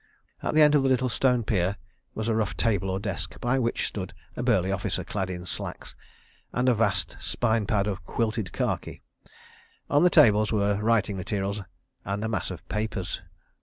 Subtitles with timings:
[0.41, 1.75] At the end of the little stone pier
[2.15, 5.95] was a rough table or desk, by which stood a burly officer clad in slacks,
[6.51, 9.03] and a vast spine pad of quilted khaki.
[9.91, 11.61] On the tables were writing materials
[12.03, 13.21] and a mass of papers.